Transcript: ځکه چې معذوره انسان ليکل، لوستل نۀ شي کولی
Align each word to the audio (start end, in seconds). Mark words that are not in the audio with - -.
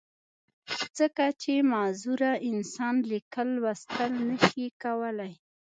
ځکه 0.97 1.25
چې 1.41 1.53
معذوره 1.71 2.31
انسان 2.49 2.95
ليکل، 3.11 3.47
لوستل 3.61 4.11
نۀ 4.27 4.37
شي 4.47 4.65
کولی 4.83 5.33